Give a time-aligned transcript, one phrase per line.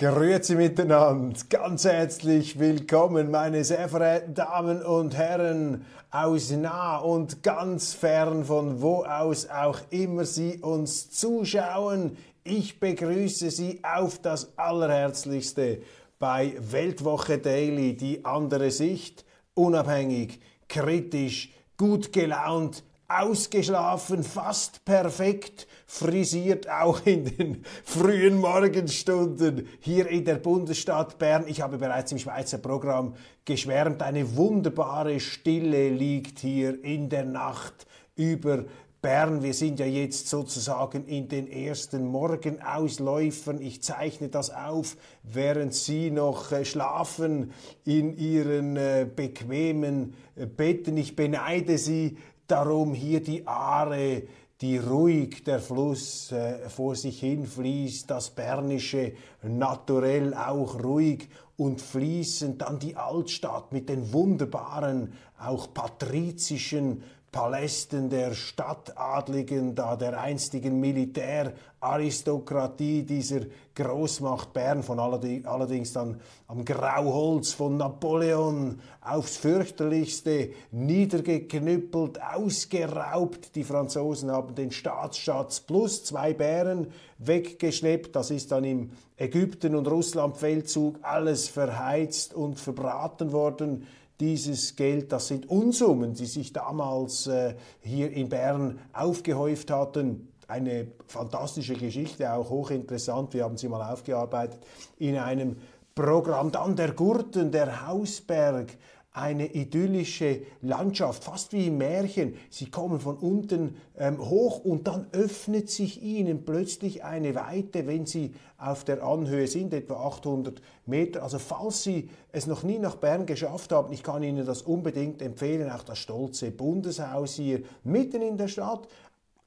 [0.00, 7.94] Grüezi miteinander, ganz herzlich willkommen, meine sehr verehrten Damen und Herren aus nah und ganz
[7.94, 12.16] fern, von wo aus auch immer Sie uns zuschauen.
[12.44, 15.80] Ich begrüße Sie auf das Allerherzlichste
[16.20, 27.04] bei Weltwoche Daily, die andere Sicht, unabhängig, kritisch, gut gelaunt, ausgeschlafen, fast perfekt frisiert, auch
[27.06, 31.44] in den frühen Morgenstunden hier in der Bundesstadt Bern.
[31.48, 33.14] Ich habe bereits im Schweizer Programm
[33.46, 37.86] geschwärmt, eine wunderbare Stille liegt hier in der Nacht
[38.16, 38.66] über
[39.00, 43.60] Bern, wir sind ja jetzt sozusagen in den ersten Morgenausläufern.
[43.60, 47.52] Ich zeichne das auf, während Sie noch äh, schlafen
[47.84, 50.96] in Ihren äh, bequemen äh, Betten.
[50.96, 54.24] Ich beneide Sie darum, hier die Aare
[54.60, 61.80] die ruhig der Fluss äh, vor sich hin fließt, das bernische Naturell auch ruhig und
[61.80, 70.80] fließend, dann die Altstadt mit den wunderbaren, auch patrizischen Palästen der Stadtadligen, da der einstigen
[70.80, 73.40] Militäraristokratie dieser
[73.74, 83.54] Großmacht Bern, von allerdings dann am Grauholz von Napoleon aufs fürchterlichste niedergeknüppelt, ausgeraubt.
[83.54, 86.86] Die Franzosen haben den Staatsschatz plus zwei Bären
[87.18, 88.16] weggeschleppt.
[88.16, 93.86] Das ist dann im Ägypten- und Russlandfeldzug alles verheizt und verbraten worden
[94.20, 100.28] dieses Geld, das sind Unsummen, die sich damals äh, hier in Bern aufgehäuft hatten.
[100.46, 103.34] Eine fantastische Geschichte, auch hochinteressant.
[103.34, 104.60] Wir haben sie mal aufgearbeitet
[104.98, 105.56] in einem
[105.94, 106.50] Programm.
[106.50, 108.76] Dann der Gurten, der Hausberg,
[109.18, 112.34] eine idyllische Landschaft, fast wie im Märchen.
[112.50, 118.06] Sie kommen von unten ähm, hoch und dann öffnet sich ihnen plötzlich eine Weite, wenn
[118.06, 121.22] sie auf der Anhöhe sind, etwa 800 Meter.
[121.22, 125.20] Also falls Sie es noch nie nach Bern geschafft haben, ich kann Ihnen das unbedingt
[125.22, 128.88] empfehlen, auch das stolze Bundeshaus hier mitten in der Stadt,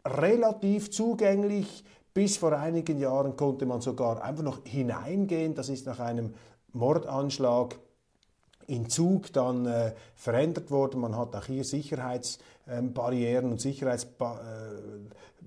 [0.06, 1.84] relativ zugänglich.
[2.14, 5.56] Bis vor einigen Jahren konnte man sogar einfach noch hineingehen.
[5.56, 6.34] Das ist nach einem
[6.74, 7.80] Mordanschlag
[8.72, 11.02] in Zug dann äh, verändert worden.
[11.02, 15.42] Man hat auch hier Sicherheitsbarrieren und Sicherheitsba äh,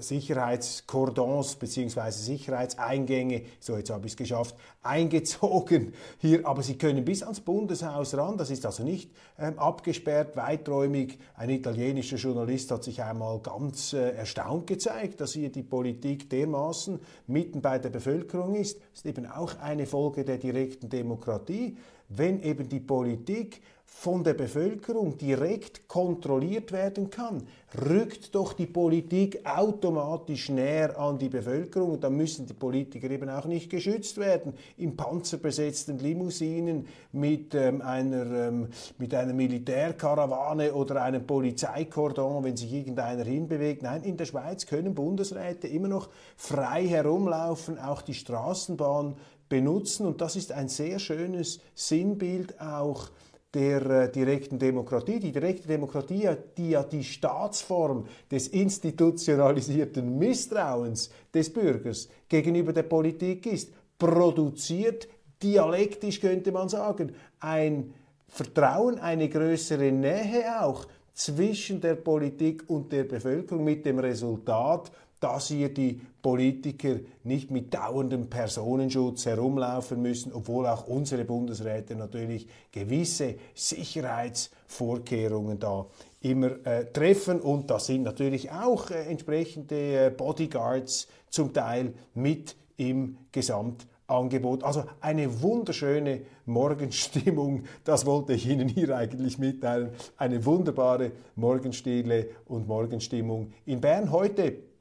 [0.00, 2.10] Sicherheitskordons bzw.
[2.10, 6.46] Sicherheitseingänge, so jetzt habe ich es geschafft, eingezogen hier.
[6.46, 11.18] Aber Sie können bis ans Bundeshaus ran, das ist also nicht ähm, abgesperrt, weiträumig.
[11.36, 17.00] Ein italienischer Journalist hat sich einmal ganz äh, erstaunt gezeigt, dass hier die Politik dermaßen
[17.26, 18.78] mitten bei der Bevölkerung ist.
[18.78, 21.76] Das ist eben auch eine Folge der direkten Demokratie
[22.16, 23.60] wenn eben die Politik
[23.96, 27.46] von der Bevölkerung direkt kontrolliert werden kann,
[27.88, 33.30] rückt doch die Politik automatisch näher an die Bevölkerung und dann müssen die Politiker eben
[33.30, 41.02] auch nicht geschützt werden in panzerbesetzten Limousinen mit, ähm, einer, ähm, mit einer Militärkarawane oder
[41.02, 43.82] einem Polizeikordon, wenn sich irgendeiner hinbewegt.
[43.82, 49.16] Nein, in der Schweiz können Bundesräte immer noch frei herumlaufen, auch die Straßenbahn
[49.54, 53.08] benutzen und das ist ein sehr schönes Sinnbild auch
[53.54, 55.20] der äh, direkten Demokratie.
[55.20, 63.46] Die direkte Demokratie, die ja die Staatsform des institutionalisierten Misstrauens des Bürgers gegenüber der Politik
[63.46, 65.06] ist, produziert
[65.40, 67.94] dialektisch könnte man sagen ein
[68.26, 74.90] Vertrauen, eine größere Nähe auch zwischen der Politik und der Bevölkerung mit dem Resultat,
[75.20, 82.46] dass hier die Politiker nicht mit dauerndem Personenschutz herumlaufen müssen, obwohl auch unsere Bundesräte natürlich
[82.72, 85.86] gewisse Sicherheitsvorkehrungen da
[86.20, 92.56] immer äh, treffen und da sind natürlich auch äh, entsprechende äh, Bodyguards zum Teil mit
[92.76, 94.64] im Gesamtangebot.
[94.64, 99.90] Also eine wunderschöne Morgenstimmung, das wollte ich Ihnen hier eigentlich mitteilen.
[100.16, 104.73] Eine wunderbare Morgenstille und Morgenstimmung in Bern heute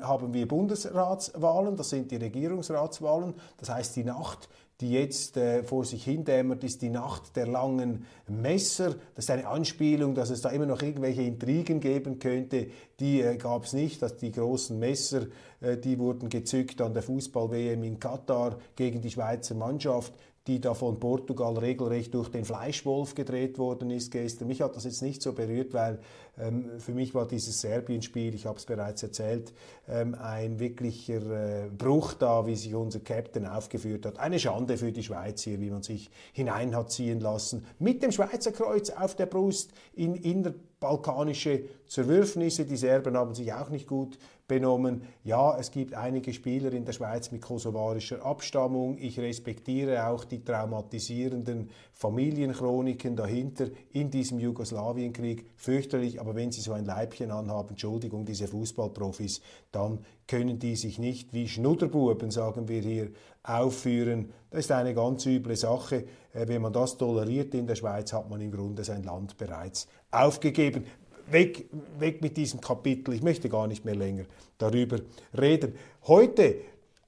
[0.00, 3.34] haben wir Bundesratswahlen, das sind die Regierungsratswahlen.
[3.58, 4.48] Das heißt, die Nacht
[4.80, 8.94] die jetzt äh, vor sich hindämmert, ist die Nacht der langen Messer.
[9.14, 12.68] Das ist eine Anspielung, dass es da immer noch irgendwelche Intrigen geben könnte.
[12.98, 14.00] Die äh, gab es nicht.
[14.00, 15.26] Dass die großen Messer,
[15.60, 20.14] äh, die wurden gezückt an der Fußball-WM in Katar gegen die Schweizer Mannschaft
[20.46, 24.48] die da von Portugal regelrecht durch den Fleischwolf gedreht worden ist gestern.
[24.48, 25.98] Mich hat das jetzt nicht so berührt, weil
[26.38, 29.52] ähm, für mich war dieses Serbien-Spiel, ich habe es bereits erzählt,
[29.86, 34.18] ähm, ein wirklicher äh, Bruch da, wie sich unser Captain aufgeführt hat.
[34.18, 37.66] Eine Schande für die Schweiz hier, wie man sich hinein hat ziehen lassen.
[37.78, 42.64] Mit dem Schweizer Kreuz auf der Brust in innerbalkanische Zerwürfnisse.
[42.64, 44.18] Die Serben haben sich auch nicht gut
[44.50, 45.02] benommen.
[45.22, 48.98] Ja, es gibt einige Spieler in der Schweiz mit kosovarischer Abstammung.
[48.98, 55.46] Ich respektiere auch die traumatisierenden Familienchroniken dahinter in diesem Jugoslawienkrieg.
[55.54, 60.98] Fürchterlich, aber wenn sie so ein Leibchen anhaben, Entschuldigung, diese Fußballprofis, dann können die sich
[60.98, 63.10] nicht wie Schnudderbuben, sagen wir hier,
[63.44, 64.30] aufführen.
[64.50, 66.06] Das ist eine ganz üble Sache.
[66.32, 69.86] Äh, wenn man das toleriert in der Schweiz, hat man im Grunde sein Land bereits
[70.10, 70.84] aufgegeben
[71.32, 71.66] weg,
[71.98, 73.14] weg mit diesem Kapitel.
[73.14, 74.24] Ich möchte gar nicht mehr länger
[74.58, 74.98] darüber
[75.38, 75.74] reden.
[76.06, 76.56] Heute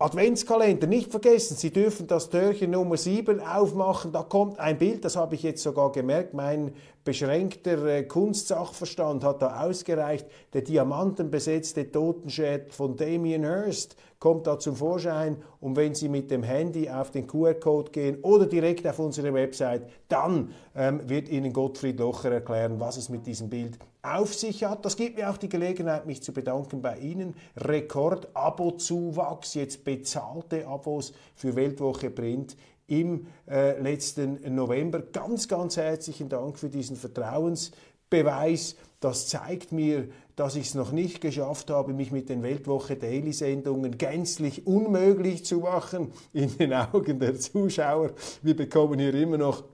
[0.03, 4.11] Adventskalender, nicht vergessen, Sie dürfen das Türchen Nummer 7 aufmachen.
[4.11, 6.35] Da kommt ein Bild, das habe ich jetzt sogar gemerkt.
[6.35, 6.73] Mein
[7.05, 10.27] beschränkter äh, Kunstsachverstand hat da ausgereicht.
[10.53, 15.37] Der diamantenbesetzte Totenschädel von Damien Hirst kommt da zum Vorschein.
[15.61, 19.89] Und wenn Sie mit dem Handy auf den QR-Code gehen oder direkt auf unsere Website,
[20.09, 24.85] dann ähm, wird Ihnen Gottfried Locher erklären, was es mit diesem Bild auf sich hat.
[24.85, 27.35] Das gibt mir auch die Gelegenheit, mich zu bedanken bei Ihnen.
[27.57, 32.57] Rekord-Abo-Zuwachs, jetzt bezahlte Abos für Weltwoche Print
[32.93, 35.01] im äh, letzten November.
[35.01, 38.77] Ganz, ganz herzlichen Dank für diesen Vertrauensbeweis.
[39.01, 43.33] Das zeigt mir, dass ich es noch nicht geschafft habe, mich mit den Weltwoche Daily
[43.33, 48.11] Sendungen gänzlich unmöglich zu machen in den Augen der Zuschauer.
[48.43, 49.65] Wir bekommen hier immer noch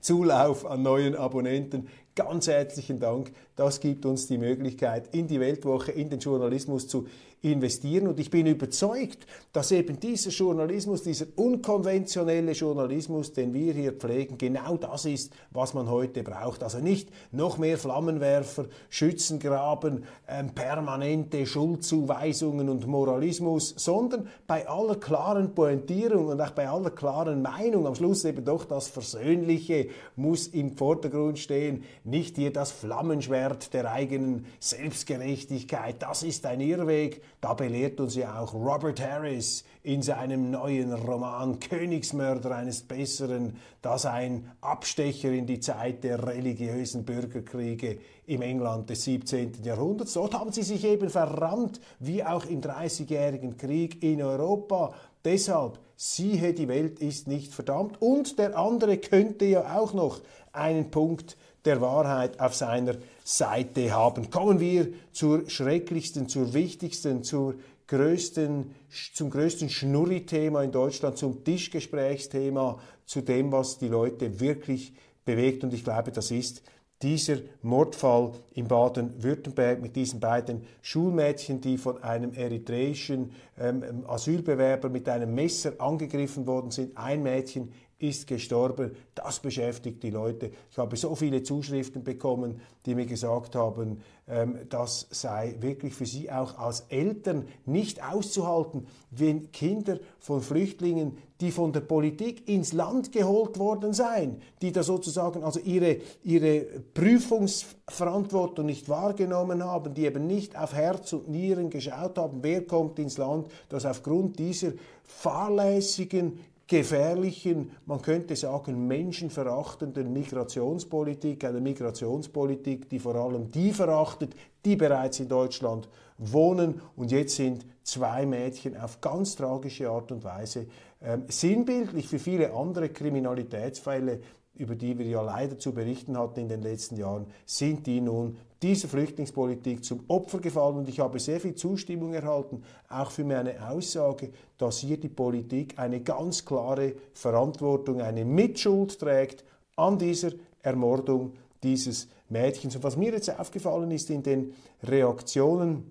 [0.00, 1.88] Zulauf an neuen Abonnenten.
[2.14, 3.32] Ganz herzlichen Dank.
[3.56, 7.08] Das gibt uns die Möglichkeit, in die Weltwoche, in den Journalismus zu
[7.42, 8.08] investieren.
[8.08, 14.38] Und ich bin überzeugt, dass eben dieser Journalismus, dieser unkonventionelle Journalismus, den wir hier pflegen,
[14.38, 16.62] genau das ist, was man heute braucht.
[16.62, 25.54] Also nicht noch mehr Flammenwerfer, Schützengraben, ähm, permanente Schuldzuweisungen und Moralismus, sondern bei aller klaren
[25.54, 30.76] Pointierung und auch bei aller klaren Meinung, am Schluss eben doch das Versöhnliche muss im
[30.76, 35.96] Vordergrund stehen, nicht hier das Flammenschwert der eigenen Selbstgerechtigkeit.
[36.00, 41.60] Das ist ein Irrweg, da belehrt uns ja auch Robert Harris in seinem neuen Roman
[41.60, 49.04] Königsmörder eines Besseren, dass ein Abstecher in die Zeit der religiösen Bürgerkriege im England des
[49.04, 49.62] 17.
[49.62, 50.14] Jahrhunderts.
[50.14, 54.92] Dort haben sie sich eben verrannt, wie auch im Dreißigjährigen Krieg in Europa.
[55.24, 58.02] Deshalb, siehe, die Welt ist nicht verdammt.
[58.02, 60.20] Und der andere könnte ja auch noch
[60.52, 62.94] einen Punkt der Wahrheit auf seiner
[63.28, 64.30] Seite haben.
[64.30, 68.74] Kommen wir zur schrecklichsten, zur wichtigsten, zur größten,
[69.12, 74.94] zum größten Schnurri-Thema in Deutschland, zum Tischgesprächsthema, zu dem, was die Leute wirklich
[75.26, 75.62] bewegt.
[75.62, 76.62] Und ich glaube, das ist
[77.02, 85.06] dieser Mordfall in Baden-Württemberg mit diesen beiden Schulmädchen, die von einem eritreischen ähm, Asylbewerber mit
[85.06, 86.96] einem Messer angegriffen worden sind.
[86.96, 88.92] Ein Mädchen ist gestorben.
[89.14, 90.52] Das beschäftigt die Leute.
[90.70, 96.06] Ich habe so viele Zuschriften bekommen, die mir gesagt haben, ähm, das sei wirklich für
[96.06, 102.72] sie auch als Eltern nicht auszuhalten, wenn Kinder von Flüchtlingen, die von der Politik ins
[102.72, 106.60] Land geholt worden seien, die da sozusagen also ihre, ihre
[106.94, 112.98] Prüfungsverantwortung nicht wahrgenommen haben, die eben nicht auf Herz und Nieren geschaut haben, wer kommt
[112.98, 114.72] ins Land, dass aufgrund dieser
[115.04, 124.34] fahrlässigen gefährlichen, man könnte sagen menschenverachtenden Migrationspolitik, eine Migrationspolitik, die vor allem die verachtet,
[124.64, 126.80] die bereits in Deutschland wohnen.
[126.94, 130.66] Und jetzt sind zwei Mädchen auf ganz tragische Art und Weise
[131.00, 134.20] ähm, sinnbildlich für viele andere Kriminalitätsfälle
[134.58, 138.36] über die wir ja leider zu berichten hatten in den letzten Jahren, sind die nun
[138.62, 140.78] dieser Flüchtlingspolitik zum Opfer gefallen.
[140.78, 145.78] Und ich habe sehr viel Zustimmung erhalten, auch für meine Aussage, dass hier die Politik
[145.78, 149.44] eine ganz klare Verantwortung, eine Mitschuld trägt
[149.76, 152.76] an dieser Ermordung dieses Mädchens.
[152.76, 155.90] Und was mir jetzt aufgefallen ist in den Reaktionen,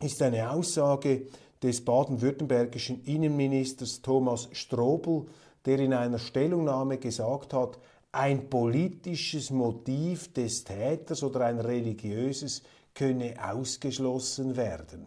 [0.00, 1.26] ist eine Aussage
[1.62, 5.26] des baden-württembergischen Innenministers Thomas Strobel,
[5.66, 7.78] der in einer Stellungnahme gesagt hat,
[8.12, 12.62] ein politisches Motiv des Täters oder ein religiöses
[12.94, 15.06] könne ausgeschlossen werden.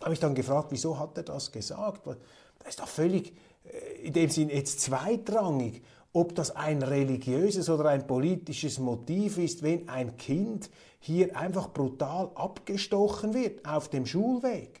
[0.00, 2.06] Habe ich dann gefragt, wieso hat er das gesagt?
[2.06, 3.34] Das ist doch völlig
[3.64, 9.62] äh, in dem Sinn jetzt zweitrangig, ob das ein religiöses oder ein politisches Motiv ist,
[9.62, 14.79] wenn ein Kind hier einfach brutal abgestochen wird auf dem Schulweg.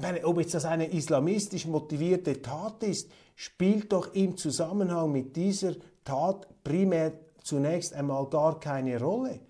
[0.00, 5.74] Meine, ob jetzt das eine islamistisch motivierte Tat ist, spielt doch im Zusammenhang mit dieser
[6.04, 9.40] Tat primär zunächst einmal gar keine Rolle,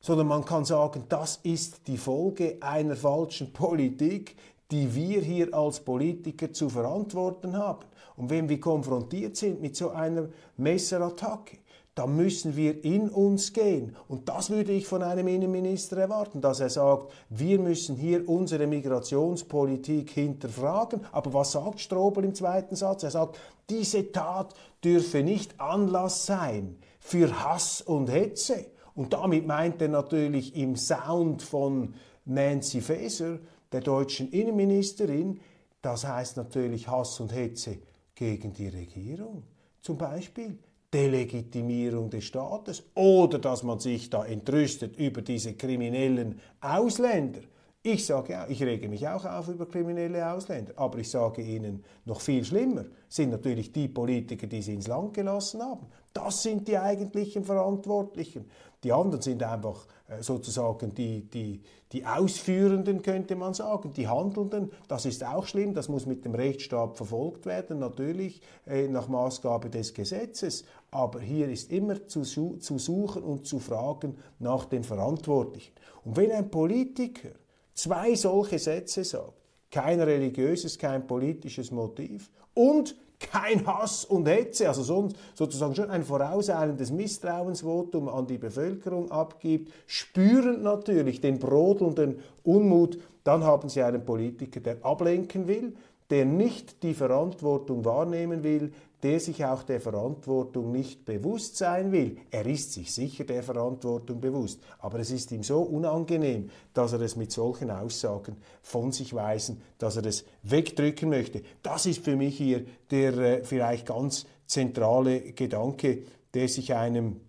[0.00, 4.36] sondern man kann sagen, das ist die Folge einer falschen Politik,
[4.70, 7.84] die wir hier als Politiker zu verantworten haben.
[8.16, 11.58] Und wenn wir konfrontiert sind mit so einer Messerattacke,
[11.94, 13.96] da müssen wir in uns gehen.
[14.08, 18.66] Und das würde ich von einem Innenminister erwarten, dass er sagt, wir müssen hier unsere
[18.66, 21.06] Migrationspolitik hinterfragen.
[21.12, 23.04] Aber was sagt Strobel im zweiten Satz?
[23.04, 23.38] Er sagt,
[23.70, 28.66] diese Tat dürfe nicht Anlass sein für Hass und Hetze.
[28.94, 33.38] Und damit meint er natürlich im Sound von Nancy Faeser,
[33.72, 35.40] der deutschen Innenministerin,
[35.82, 37.78] das heißt natürlich Hass und Hetze
[38.14, 39.42] gegen die Regierung.
[39.80, 40.58] Zum Beispiel
[40.94, 47.40] Delegitimierung des Staates oder dass man sich da entrüstet über diese kriminellen Ausländer.
[47.82, 51.84] Ich sage ja, ich rege mich auch auf über kriminelle Ausländer, aber ich sage Ihnen,
[52.04, 55.86] noch viel schlimmer sind natürlich die Politiker, die sie ins Land gelassen haben.
[56.14, 58.48] Das sind die eigentlichen Verantwortlichen.
[58.84, 64.70] Die anderen sind einfach äh, sozusagen die, die, die Ausführenden, könnte man sagen, die Handelnden.
[64.86, 69.70] Das ist auch schlimm, das muss mit dem Rechtsstaat verfolgt werden, natürlich äh, nach Maßgabe
[69.70, 70.64] des Gesetzes.
[70.92, 75.72] Aber hier ist immer zu, zu suchen und zu fragen nach den Verantwortlichen.
[76.04, 77.30] Und wenn ein Politiker
[77.74, 79.32] zwei solche Sätze sagt,
[79.68, 82.94] kein religiöses, kein politisches Motiv und
[83.30, 89.72] kein Hass und Hetze, also sonst sozusagen schon ein vorauseilendes Misstrauensvotum an die Bevölkerung abgibt,
[89.86, 95.74] spürend natürlich den brodelnden Unmut, dann haben Sie einen Politiker, der ablenken will,
[96.10, 98.72] der nicht die Verantwortung wahrnehmen will,
[99.04, 102.16] der sich auch der Verantwortung nicht bewusst sein will.
[102.30, 107.02] Er ist sich sicher der Verantwortung bewusst, aber es ist ihm so unangenehm, dass er
[107.02, 111.42] es mit solchen Aussagen von sich weisen, dass er es wegdrücken möchte.
[111.62, 117.20] Das ist für mich hier der äh, vielleicht ganz zentrale Gedanke, der sich einem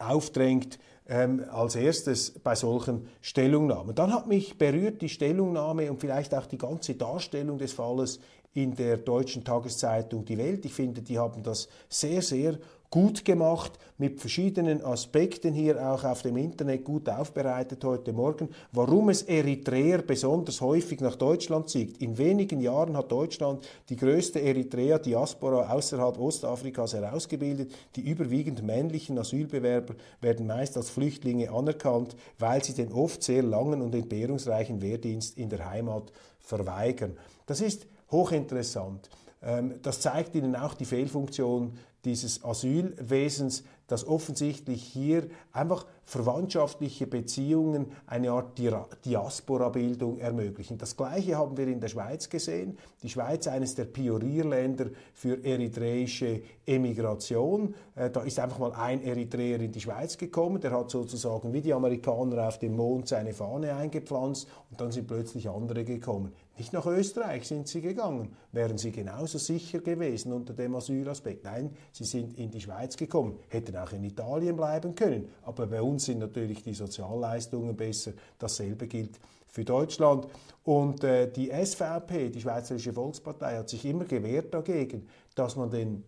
[0.00, 3.94] aufdrängt, ähm, als erstes bei solchen Stellungnahmen.
[3.94, 8.18] Dann hat mich berührt die Stellungnahme und vielleicht auch die ganze Darstellung des Falles
[8.54, 10.64] in der deutschen Tageszeitung Die Welt.
[10.64, 12.58] Ich finde, die haben das sehr, sehr
[12.92, 19.08] gut gemacht, mit verschiedenen Aspekten hier auch auf dem Internet gut aufbereitet heute Morgen, warum
[19.08, 22.02] es Eritreer besonders häufig nach Deutschland zieht.
[22.02, 27.72] In wenigen Jahren hat Deutschland die größte Eritrea-Diaspora außerhalb Ostafrikas herausgebildet.
[27.96, 33.80] Die überwiegend männlichen Asylbewerber werden meist als Flüchtlinge anerkannt, weil sie den oft sehr langen
[33.80, 37.16] und entbehrungsreichen Wehrdienst in der Heimat verweigern.
[37.46, 39.10] Das ist hochinteressant.
[39.42, 47.92] Ähm, das zeigt Ihnen auch die Fehlfunktion dieses Asylwesens, dass offensichtlich hier einfach verwandtschaftliche Beziehungen
[48.06, 48.58] eine Art
[49.04, 50.78] Diaspora-Bildung ermöglichen.
[50.78, 52.78] Das Gleiche haben wir in der Schweiz gesehen.
[53.02, 57.74] Die Schweiz eines der Pionierländer für eritreische Emigration.
[57.94, 61.60] Äh, da ist einfach mal ein Eritreer in die Schweiz gekommen, der hat sozusagen wie
[61.60, 66.32] die Amerikaner auf dem Mond seine Fahne eingepflanzt und dann sind plötzlich andere gekommen.
[66.58, 71.44] Nicht nach Österreich sind sie gegangen, wären sie genauso sicher gewesen unter dem Asylaspekt.
[71.44, 75.28] Nein, sie sind in die Schweiz gekommen, hätten auch in Italien bleiben können.
[75.42, 78.12] Aber bei uns sind natürlich die Sozialleistungen besser.
[78.38, 79.18] Dasselbe gilt
[79.48, 80.28] für Deutschland.
[80.64, 86.04] Und äh, die SVP, die Schweizerische Volkspartei, hat sich immer gewehrt dagegen, dass man den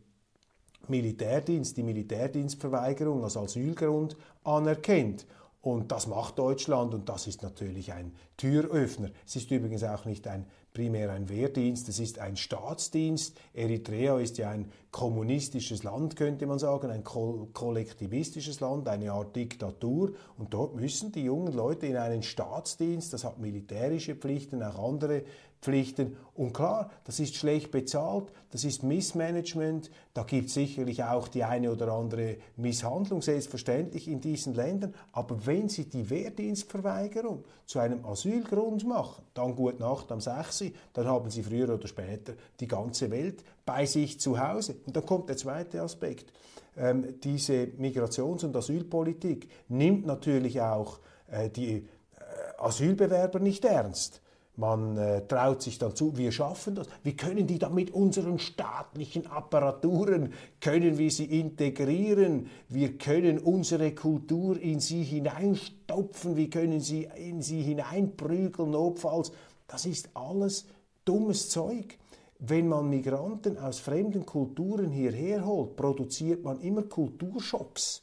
[0.88, 5.26] Militärdienst, die Militärdienstverweigerung als Asylgrund anerkennt.
[5.64, 9.08] Und das macht Deutschland und das ist natürlich ein Türöffner.
[9.26, 10.44] Es ist übrigens auch nicht ein
[10.74, 13.34] primär ein Wehrdienst, es ist ein Staatsdienst.
[13.54, 20.12] Eritrea ist ja ein kommunistisches Land, könnte man sagen, ein kollektivistisches Land, eine Art Diktatur.
[20.36, 25.22] Und dort müssen die jungen Leute in einen Staatsdienst, das hat militärische Pflichten, auch andere
[25.64, 26.16] Pflichten.
[26.34, 31.42] Und klar, das ist schlecht bezahlt, das ist Missmanagement, da gibt es sicherlich auch die
[31.42, 34.94] eine oder andere Misshandlung, selbstverständlich in diesen Ländern.
[35.12, 41.06] Aber wenn Sie die Wehrdienstverweigerung zu einem Asylgrund machen, dann gut Nacht am 6., dann
[41.06, 44.76] haben Sie früher oder später die ganze Welt bei sich zu Hause.
[44.86, 46.32] Und dann kommt der zweite Aspekt.
[46.76, 50.98] Ähm, diese Migrations- und Asylpolitik nimmt natürlich auch
[51.30, 51.84] äh, die äh,
[52.58, 54.20] Asylbewerber nicht ernst.
[54.56, 56.86] Man äh, traut sich dann zu, wir schaffen das.
[57.02, 62.48] Wir können die dann mit unseren staatlichen Apparaturen, können wir sie integrieren.
[62.68, 66.36] Wir können unsere Kultur in sie hineinstopfen.
[66.36, 69.32] Wir können sie in sie hineinprügeln, notfalls.
[69.66, 70.66] Das ist alles
[71.04, 71.98] dummes Zeug.
[72.38, 78.02] wenn man Migranten aus fremden Kulturen hierher holt, produziert man immer Kulturschocks.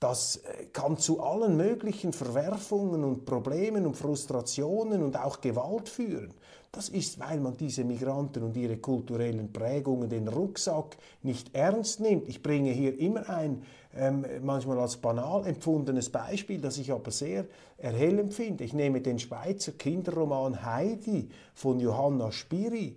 [0.00, 6.32] Das äh, kann zu allen möglichen Verwerfungen und Problemen und Frustrationen und auch Gewalt führen.
[6.72, 12.28] Das ist, weil man diese Migranten und ihre kulturellen Prägungen, den Rucksack nicht ernst nimmt.
[12.28, 13.64] Ich bringe hier immer ein
[13.94, 18.62] ähm, manchmal als banal empfundenes Beispiel, das ich aber sehr erhellend finde.
[18.62, 22.96] Ich nehme den Schweizer Kinderroman Heidi von Johanna Spiri.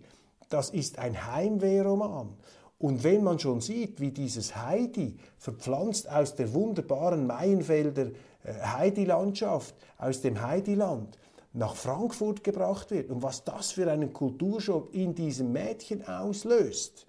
[0.50, 2.29] Das ist ein Heimwehroman.
[2.83, 8.07] Und wenn man schon sieht, wie dieses Heidi verpflanzt aus der wunderbaren Maienfelder
[8.43, 11.17] äh, Heidi-Landschaft, aus dem Heidiland,
[11.53, 17.07] nach Frankfurt gebracht wird und was das für einen Kulturschock in diesem Mädchen auslöst,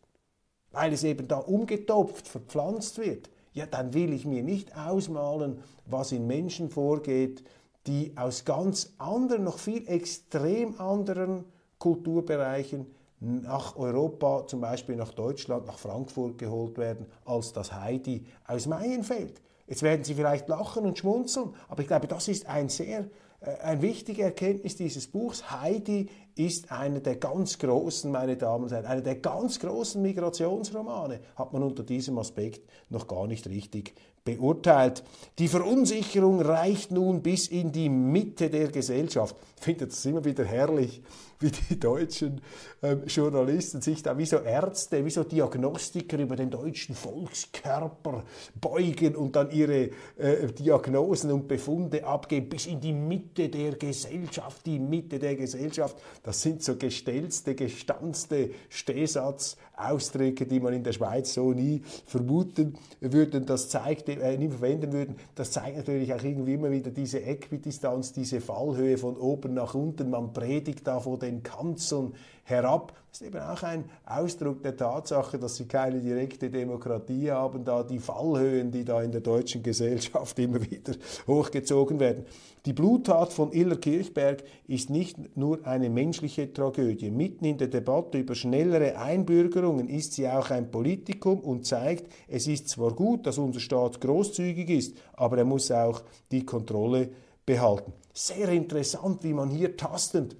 [0.71, 6.13] weil es eben da umgetopft, verpflanzt wird, ja, dann will ich mir nicht ausmalen, was
[6.13, 7.43] in Menschen vorgeht,
[7.89, 11.47] die aus ganz anderen, noch viel extrem anderen
[11.81, 12.87] Kulturbereichen
[13.25, 19.41] nach Europa, zum Beispiel nach Deutschland, nach Frankfurt geholt werden, als das Heidi aus Maienfeld.
[19.67, 23.07] Jetzt werden Sie vielleicht lachen und schmunzeln, aber ich glaube, das ist ein sehr
[23.41, 25.51] äh, wichtige Erkenntnis dieses Buchs.
[25.51, 31.21] Heidi ist einer der ganz großen, meine Damen und Herren, einer der ganz großen Migrationsromane,
[31.37, 35.05] hat man unter diesem Aspekt noch gar nicht richtig beurteilt.
[35.39, 39.37] Die Verunsicherung reicht nun bis in die Mitte der Gesellschaft.
[39.59, 41.03] Ich finde das immer wieder herrlich,
[41.45, 42.41] wie die deutschen
[42.81, 48.25] äh, Journalisten sich da wie so Ärzte, wie so Diagnostiker über den deutschen Volkskörper
[48.59, 54.65] beugen und dann ihre äh, Diagnosen und Befunde abgeben bis in die Mitte der Gesellschaft,
[54.65, 55.97] die Mitte der Gesellschaft.
[56.23, 63.43] Das sind so gestellte, gestanzte Stehsatzausdrücke, die man in der Schweiz so nie vermuten würde.
[63.43, 65.17] Das zeigt, äh, nie verwenden würden.
[65.35, 70.09] Das zeigt natürlich auch irgendwie immer wieder diese Äquidistanz, diese Fallhöhe von oben nach unten.
[70.09, 72.15] Man predigt da vor den Kanzeln
[72.45, 72.93] herab.
[73.11, 77.83] Das ist eben auch ein Ausdruck der Tatsache, dass sie keine direkte Demokratie haben, da
[77.83, 80.95] die Fallhöhen, die da in der deutschen Gesellschaft immer wieder
[81.27, 82.27] hochgezogen werden.
[82.67, 87.11] Die Bluttat von Iller Kirchberg ist nicht nur eine menschliche Tragödie.
[87.11, 92.47] Mitten in der Debatte über schnellere Einbürgerungen ist sie auch ein Politikum und zeigt, es
[92.47, 97.11] ist zwar gut, dass unser Staat großzügig ist, aber er muss auch die Kontrolle
[97.47, 97.93] behalten.
[98.13, 100.37] Sehr interessant, wie man hier tastend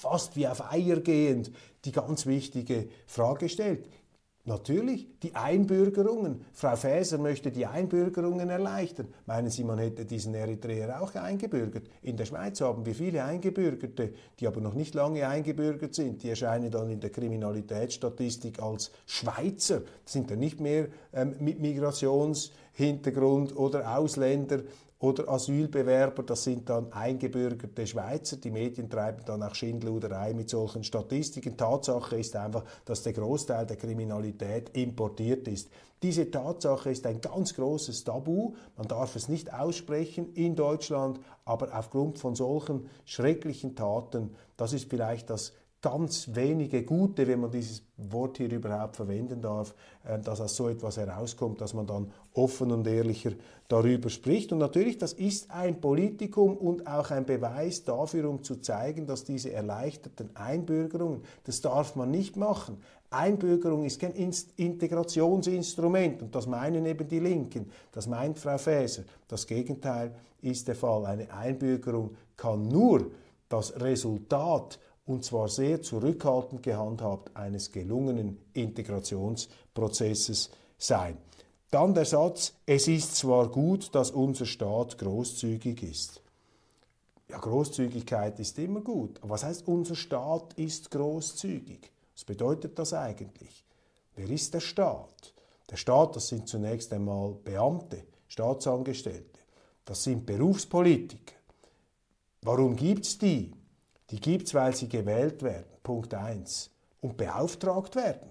[0.00, 1.52] fast wie auf Eier gehend
[1.84, 3.86] die ganz wichtige Frage stellt.
[4.46, 6.46] Natürlich, die Einbürgerungen.
[6.54, 9.08] Frau Faeser möchte die Einbürgerungen erleichtern.
[9.26, 11.86] Meinen Sie, man hätte diesen Eritreer auch eingebürgert?
[12.00, 16.22] In der Schweiz haben wir viele Eingebürgerte, die aber noch nicht lange eingebürgert sind.
[16.22, 21.60] Die erscheinen dann in der Kriminalitätsstatistik als Schweizer, das sind dann nicht mehr ähm, mit
[22.80, 24.62] Migrationshintergrund oder Ausländer,
[25.02, 28.36] oder Asylbewerber, das sind dann eingebürgerte Schweizer.
[28.36, 31.56] Die Medien treiben dann auch Schindluderei mit solchen Statistiken.
[31.56, 35.70] Tatsache ist einfach, dass der Großteil der Kriminalität importiert ist.
[36.02, 38.52] Diese Tatsache ist ein ganz großes Tabu.
[38.76, 44.90] Man darf es nicht aussprechen in Deutschland, aber aufgrund von solchen schrecklichen Taten, das ist
[44.90, 50.40] vielleicht das ganz wenige Gute, wenn man dieses Wort hier überhaupt verwenden darf, äh, dass
[50.40, 53.32] aus so etwas herauskommt, dass man dann offen und ehrlicher
[53.68, 54.52] darüber spricht.
[54.52, 59.24] Und natürlich, das ist ein Politikum und auch ein Beweis dafür, um zu zeigen, dass
[59.24, 62.78] diese erleichterten Einbürgerungen, das darf man nicht machen.
[63.10, 69.02] Einbürgerung ist kein Integrationsinstrument und das meinen eben die Linken, das meint Frau Faeser.
[69.26, 71.06] Das Gegenteil ist der Fall.
[71.06, 73.10] Eine Einbürgerung kann nur
[73.48, 74.78] das Resultat
[75.10, 81.16] und zwar sehr zurückhaltend gehandhabt eines gelungenen Integrationsprozesses sein.
[81.70, 86.22] Dann der Satz, es ist zwar gut, dass unser Staat großzügig ist.
[87.28, 89.18] Ja, Großzügigkeit ist immer gut.
[89.20, 91.90] Aber was heißt, unser Staat ist großzügig?
[92.14, 93.64] Was bedeutet das eigentlich?
[94.14, 95.34] Wer ist der Staat?
[95.70, 99.40] Der Staat, das sind zunächst einmal Beamte, Staatsangestellte.
[99.84, 101.34] Das sind Berufspolitiker.
[102.42, 103.52] Warum gibt es die?
[104.10, 106.70] Die gibt es, weil sie gewählt werden, Punkt 1,
[107.00, 108.30] und beauftragt werden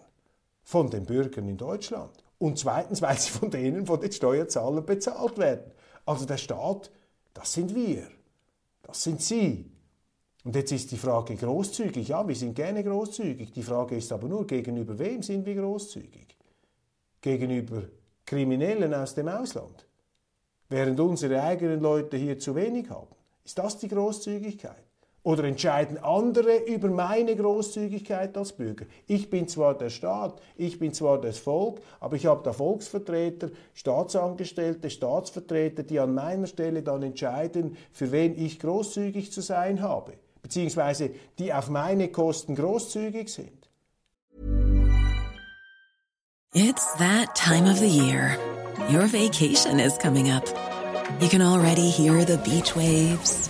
[0.63, 2.11] von den Bürgern in Deutschland.
[2.37, 5.71] Und zweitens, weil sie von denen, von den Steuerzahlern bezahlt werden.
[6.05, 6.91] Also der Staat,
[7.33, 8.07] das sind wir,
[8.83, 9.71] das sind Sie.
[10.43, 12.07] Und jetzt ist die Frage großzügig.
[12.07, 13.51] Ja, wir sind gerne großzügig.
[13.51, 16.35] Die Frage ist aber nur, gegenüber wem sind wir großzügig?
[17.21, 17.83] Gegenüber
[18.25, 19.85] Kriminellen aus dem Ausland.
[20.69, 23.13] Während unsere eigenen Leute hier zu wenig haben.
[23.43, 24.88] Ist das die Großzügigkeit?
[25.23, 28.85] Oder entscheiden andere über meine Großzügigkeit als Bürger?
[29.05, 33.49] Ich bin zwar der Staat, ich bin zwar das Volk, aber ich habe da Volksvertreter,
[33.73, 40.13] Staatsangestellte, Staatsvertreter, die an meiner Stelle dann entscheiden, für wen ich großzügig zu sein habe,
[40.41, 43.59] beziehungsweise die auf meine Kosten großzügig sind.
[46.53, 48.37] It's that time of the year.
[48.89, 50.47] Your vacation is coming up.
[51.19, 53.49] You can already hear the beach waves.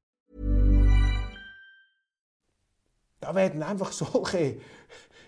[3.21, 4.57] Da werden einfach solche,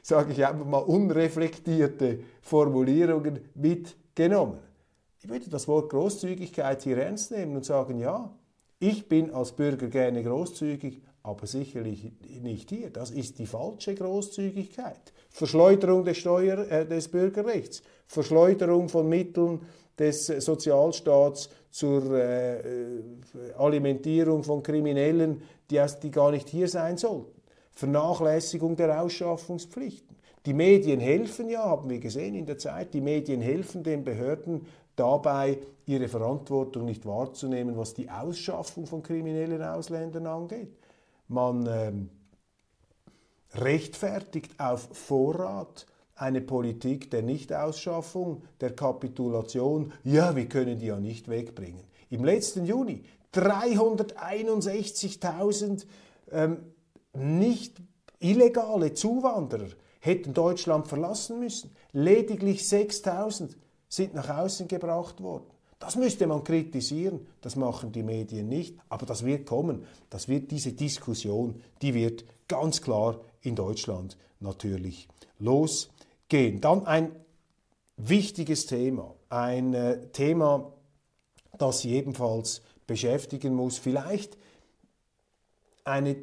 [0.02, 4.60] sage ich einfach mal, unreflektierte Formulierungen mitgenommen.
[5.22, 8.30] Ich würde das Wort Großzügigkeit hier ernst nehmen und sagen, ja,
[8.80, 12.90] ich bin als Bürger gerne großzügig, aber sicherlich nicht hier.
[12.90, 15.14] Das ist die falsche Großzügigkeit.
[15.30, 19.62] Verschleuderung des, Steuer, äh, des Bürgerrechts, Verschleuderung von Mitteln
[19.98, 23.02] des Sozialstaats zur äh,
[23.58, 27.43] Alimentierung von Kriminellen, die, die gar nicht hier sein sollten.
[27.74, 30.16] Vernachlässigung der Ausschaffungspflichten.
[30.46, 34.68] Die Medien helfen ja, haben wir gesehen in der Zeit, die Medien helfen den Behörden
[34.96, 40.78] dabei, ihre Verantwortung nicht wahrzunehmen, was die Ausschaffung von kriminellen Ausländern angeht.
[41.28, 42.10] Man ähm,
[43.54, 49.94] rechtfertigt auf Vorrat eine Politik der Nichtausschaffung, der Kapitulation.
[50.04, 51.86] Ja, wir können die ja nicht wegbringen.
[52.10, 55.86] Im letzten Juni 361.000
[56.32, 56.73] ähm,
[57.14, 57.82] nicht
[58.20, 61.72] illegale Zuwanderer hätten Deutschland verlassen müssen.
[61.92, 63.56] Lediglich 6.000
[63.88, 65.46] sind nach außen gebracht worden.
[65.80, 69.86] Das müsste man kritisieren, das machen die Medien nicht, aber das wird kommen.
[70.10, 76.62] Das wird diese Diskussion, die wird ganz klar in Deutschland natürlich losgehen.
[76.62, 77.12] Dann ein
[77.98, 80.72] wichtiges Thema, ein äh, Thema,
[81.58, 84.38] das Sie ebenfalls beschäftigen muss, vielleicht
[85.84, 86.16] eine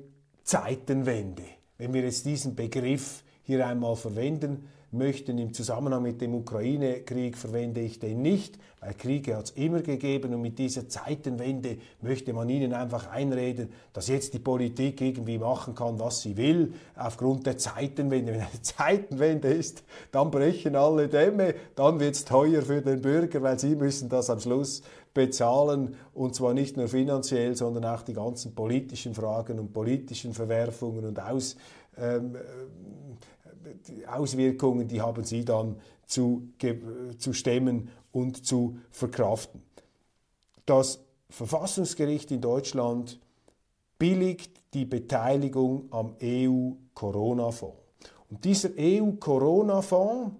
[0.50, 1.44] Zeitenwende.
[1.78, 7.80] Wenn wir jetzt diesen Begriff hier einmal verwenden möchten im Zusammenhang mit dem Ukraine-Krieg, verwende
[7.80, 12.48] ich den nicht, weil Kriege hat es immer gegeben und mit dieser Zeitenwende möchte man
[12.48, 17.58] ihnen einfach einreden, dass jetzt die Politik irgendwie machen kann, was sie will, aufgrund der
[17.58, 18.32] Zeitenwende.
[18.32, 23.42] Wenn eine Zeitenwende ist, dann brechen alle Dämme, dann wird es teuer für den Bürger,
[23.42, 24.82] weil sie müssen das am Schluss
[25.14, 25.94] bezahlen.
[26.14, 31.20] Und zwar nicht nur finanziell, sondern auch die ganzen politischen Fragen und politischen Verwerfungen und
[31.20, 31.56] Aus,
[31.98, 32.36] ähm,
[33.88, 36.48] die Auswirkungen, die haben sie dann zu,
[37.18, 39.62] zu stemmen und zu verkraften.
[40.66, 43.20] Das Verfassungsgericht in Deutschland
[43.98, 47.76] billigt die Beteiligung am EU-Corona-Fonds.
[48.30, 50.36] Und dieser EU-Corona-Fonds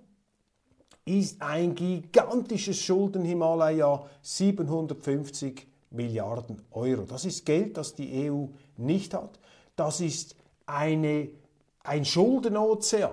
[1.05, 7.03] ist ein gigantisches Schuldenhimalaya, 750 Milliarden Euro.
[7.03, 9.41] Das ist Geld, das die EU nicht hat.
[9.75, 11.29] Das ist eine,
[11.85, 13.13] ein Schuldenozean,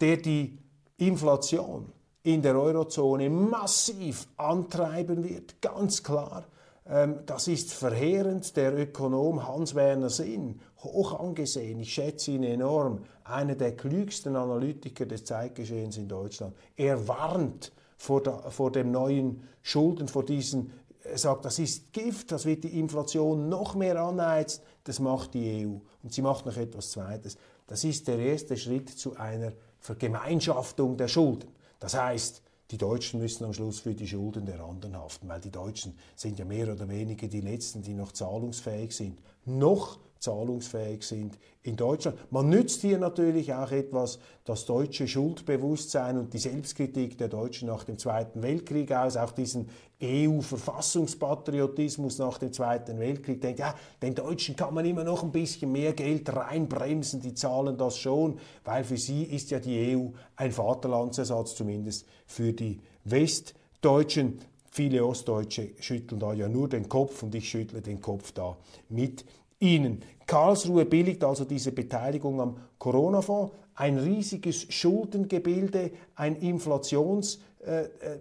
[0.00, 0.58] der die
[0.96, 1.92] Inflation
[2.22, 6.44] in der Eurozone massiv antreiben wird, ganz klar.
[6.86, 8.56] Ähm, das ist verheerend.
[8.56, 15.24] Der Ökonom Hans-Werner Sinn, hoch angesehen, ich schätze ihn enorm, einer der klügsten Analytiker des
[15.24, 16.54] Zeitgeschehens in Deutschland.
[16.76, 20.72] Er warnt vor, der, vor dem neuen Schulden, vor diesen,
[21.04, 25.66] er sagt, das ist Gift, das wird die Inflation noch mehr anheizen, das macht die
[25.66, 25.76] EU.
[26.02, 27.36] Und sie macht noch etwas Zweites.
[27.70, 31.48] Das ist der erste Schritt zu einer Vergemeinschaftung der Schulden.
[31.78, 35.52] Das heißt, die Deutschen müssen am Schluss für die Schulden der anderen haften, weil die
[35.52, 39.20] Deutschen sind ja mehr oder weniger die Letzten, die noch zahlungsfähig sind.
[39.44, 42.16] Noch zahlungsfähig sind in Deutschland.
[42.30, 47.84] Man nützt hier natürlich auch etwas das deutsche Schuldbewusstsein und die Selbstkritik der Deutschen nach
[47.84, 49.68] dem Zweiten Weltkrieg aus, auch diesen
[50.02, 53.40] EU-Verfassungspatriotismus nach dem Zweiten Weltkrieg.
[53.40, 57.76] Denkt, ja, den Deutschen kann man immer noch ein bisschen mehr Geld reinbremsen, die zahlen
[57.76, 64.38] das schon, weil für sie ist ja die EU ein Vaterlandsersatz, zumindest für die Westdeutschen.
[64.72, 68.56] Viele Ostdeutsche schütteln da ja nur den Kopf und ich schüttle den Kopf da
[68.88, 69.24] mit
[69.60, 70.02] ihnen.
[70.26, 77.50] Karlsruhe billigt also diese Beteiligung am Corona-Fonds, ein riesiges Schuldengebilde, ein Inflationsgeschütz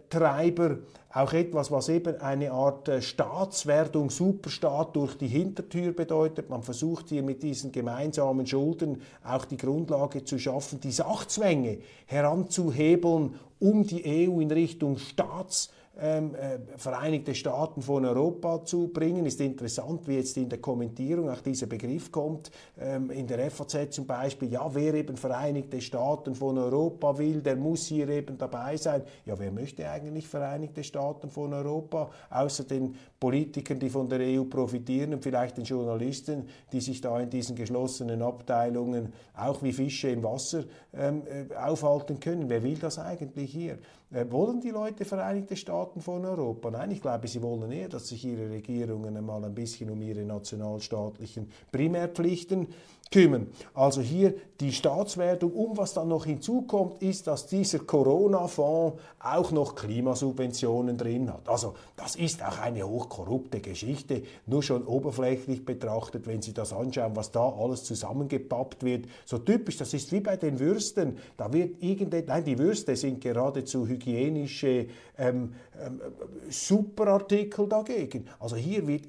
[0.10, 0.80] Treiber,
[1.14, 6.50] auch etwas, was eben eine Art Staatswerdung, Superstaat durch die Hintertür bedeutet.
[6.50, 13.36] Man versucht hier mit diesen gemeinsamen Schulden auch die Grundlage zu schaffen, die Sachzwänge heranzuhebeln,
[13.60, 19.26] um die EU in Richtung Staats ähm, äh, Vereinigte Staaten von Europa zu bringen.
[19.26, 22.52] Ist interessant, wie jetzt in der Kommentierung auch dieser Begriff kommt.
[22.80, 27.56] Ähm, in der FAZ zum Beispiel, ja, wer eben Vereinigte Staaten von Europa will, der
[27.56, 29.04] muss hier eben dabei sein.
[29.26, 34.46] Ja, wer möchte eigentlich Vereinigte Staaten von Europa, außer den Politikern, die von der EU
[34.46, 40.10] profitieren und vielleicht den Journalisten, die sich da in diesen geschlossenen Abteilungen auch wie Fische
[40.10, 42.50] im Wasser ähm, äh, aufhalten können.
[42.50, 43.78] Wer will das eigentlich hier?
[44.12, 46.72] Äh, wollen die Leute Vereinigte Staaten von Europa?
[46.72, 50.26] Nein, ich glaube, sie wollen eher, dass sich ihre Regierungen einmal ein bisschen um ihre
[50.26, 52.68] nationalstaatlichen Primärpflichten
[53.12, 53.48] kümmern.
[53.74, 55.54] Also hier die Staatswertung.
[55.54, 61.48] Um was dann noch hinzukommt, ist, dass dieser Corona-Fonds auch noch Klimasubventionen drin hat.
[61.48, 67.16] Also das ist auch eine hochkorrupte Geschichte, nur schon oberflächlich betrachtet, wenn Sie das anschauen,
[67.16, 69.06] was da alles zusammengepappt wird.
[69.26, 71.18] So typisch, das ist wie bei den Würsten.
[71.38, 76.02] Da wird irgendetwas, nein, die Würste sind geradezu hygienische ähm, ähm,
[76.50, 78.26] Superartikel dagegen.
[78.40, 79.04] Also hier wird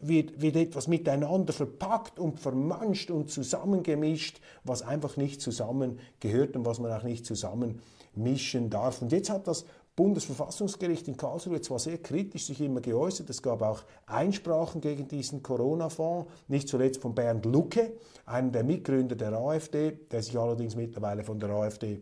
[0.00, 6.78] wird, wird etwas miteinander verpackt und vermanscht und zusammengemischt, was einfach nicht zusammengehört und was
[6.78, 9.02] man auch nicht zusammenmischen darf.
[9.02, 9.64] Und jetzt hat das
[9.96, 15.42] Bundesverfassungsgericht in Karlsruhe zwar sehr kritisch sich immer geäußert, es gab auch Einsprachen gegen diesen
[15.42, 17.94] Corona-Fonds, nicht zuletzt von Bernd Lucke,
[18.24, 22.00] einem der Mitgründer der AfD, der sich allerdings mittlerweile von der AfD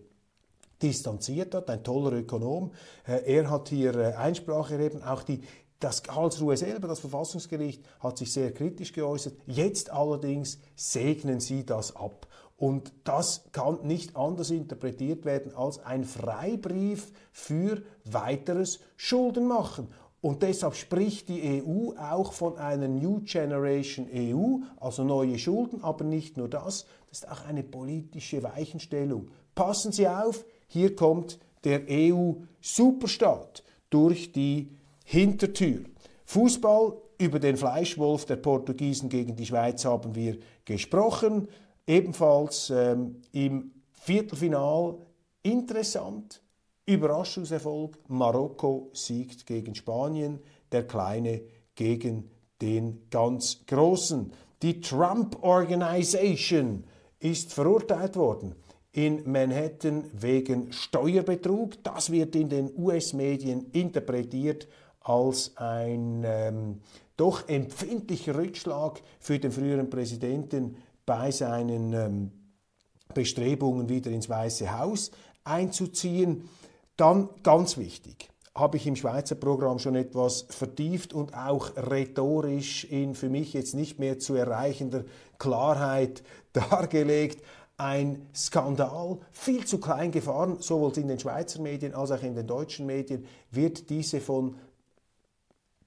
[0.83, 2.73] distanziert hat, ein toller Ökonom.
[3.05, 5.41] Er hat hier äh, Einsprache erheben, auch die
[5.81, 9.35] das Karlsruhe selber, das Verfassungsgericht, hat sich sehr kritisch geäußert.
[9.47, 12.27] Jetzt allerdings segnen sie das ab.
[12.57, 19.89] Und das kann nicht anders interpretiert werden als ein Freibrief für weiteres Schuldenmachen.
[20.23, 26.05] Und deshalb spricht die EU auch von einer New Generation EU, also neue Schulden, aber
[26.05, 29.31] nicht nur das, das ist auch eine politische Weichenstellung.
[29.55, 34.71] Passen Sie auf, hier kommt der EU-Superstaat durch die
[35.05, 35.85] Hintertür.
[36.25, 41.49] Fußball über den Fleischwolf der Portugiesen gegen die Schweiz haben wir gesprochen.
[41.87, 44.99] Ebenfalls ähm, im Viertelfinal
[45.43, 46.43] interessant.
[46.85, 47.99] Überraschungserfolg.
[48.09, 50.41] Marokko siegt gegen Spanien.
[50.73, 51.43] Der Kleine
[51.75, 54.33] gegen den ganz Großen.
[54.63, 56.85] Die Trump Organization
[57.21, 58.57] ist verurteilt worden
[58.97, 61.83] in Manhattan wegen Steuerbetrug.
[61.85, 64.67] Das wird in den US-Medien interpretiert
[65.01, 66.81] als ein ähm,
[67.17, 72.33] doch empfindlicher Rückschlag für den früheren Präsidenten bei seinen ähm,
[73.13, 75.11] Bestrebungen, wieder ins Weiße Haus
[75.45, 76.49] einzuziehen.
[76.97, 83.15] Dann ganz wichtig, habe ich im Schweizer Programm schon etwas vertieft und auch rhetorisch in
[83.15, 85.05] für mich jetzt nicht mehr zu erreichender
[85.39, 86.23] Klarheit
[86.55, 87.45] dargelegt.
[87.79, 92.47] Ein Skandal, viel zu klein gefahren, sowohl in den Schweizer Medien als auch in den
[92.47, 94.57] deutschen Medien, wird diese von